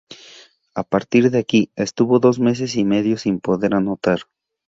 A 0.73 0.83
partir 0.83 1.29
de 1.29 1.37
aquí 1.37 1.71
estuvo 1.75 2.17
dos 2.17 2.39
meses 2.39 2.75
y 2.75 2.83
medio 2.85 3.17
sin 3.19 3.39
poder 3.39 3.75
anotar. 3.75 4.21